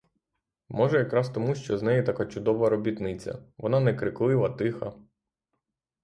Може 0.69 0.97
якраз 0.97 1.29
тому, 1.29 1.55
що 1.55 1.77
з 1.77 1.81
неї 1.83 2.03
така 2.03 2.25
чудова 2.25 2.69
робітниця, 2.69 3.39
вона 3.57 3.79
не 3.79 3.93
криклива, 3.95 4.49
тиха. 4.49 4.93